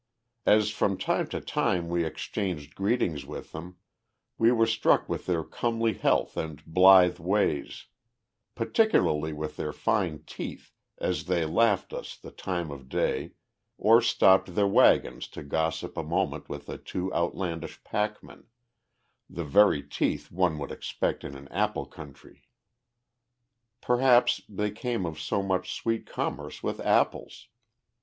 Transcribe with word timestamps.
As 0.47 0.71
from 0.71 0.97
time 0.97 1.27
to 1.27 1.39
time 1.39 1.87
we 1.87 2.03
exchanged 2.05 2.73
greetings 2.73 3.23
with 3.23 3.51
them, 3.51 3.77
we 4.39 4.51
were 4.51 4.65
struck 4.65 5.07
with 5.07 5.27
their 5.27 5.43
comely 5.43 5.93
health 5.93 6.35
and 6.35 6.65
blithe 6.65 7.19
ways 7.19 7.85
particularly 8.55 9.31
with 9.31 9.57
their 9.57 9.71
fine 9.71 10.23
teeth, 10.25 10.71
as 10.97 11.25
they 11.25 11.45
laughed 11.45 11.93
us 11.93 12.17
the 12.17 12.31
time 12.31 12.71
of 12.71 12.89
day, 12.89 13.33
or 13.77 14.01
stopped 14.01 14.55
their 14.55 14.65
wagons 14.65 15.27
to 15.27 15.43
gossip 15.43 15.95
a 15.95 16.01
moment 16.01 16.49
with 16.49 16.65
the 16.65 16.79
two 16.79 17.13
outlandish 17.13 17.83
packmen 17.83 18.45
the 19.29 19.45
very 19.45 19.83
teeth 19.83 20.31
one 20.31 20.57
would 20.57 20.71
expect 20.71 21.23
in 21.23 21.35
an 21.37 21.47
apple 21.49 21.85
country. 21.85 22.41
Perhaps 23.81 24.41
they 24.49 24.71
came 24.71 25.05
of 25.05 25.19
so 25.19 25.43
much 25.43 25.71
sweet 25.71 26.07
commerce 26.07 26.63
with 26.63 26.79
apples! 26.79 27.49